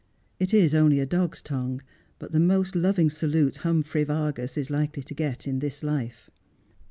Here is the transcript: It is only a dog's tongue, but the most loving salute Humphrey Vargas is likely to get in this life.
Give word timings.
It 0.39 0.51
is 0.51 0.73
only 0.73 0.99
a 0.99 1.05
dog's 1.05 1.43
tongue, 1.43 1.79
but 2.17 2.31
the 2.31 2.39
most 2.39 2.75
loving 2.75 3.11
salute 3.11 3.57
Humphrey 3.57 4.03
Vargas 4.03 4.57
is 4.57 4.71
likely 4.71 5.03
to 5.03 5.13
get 5.13 5.45
in 5.45 5.59
this 5.59 5.83
life. 5.83 6.31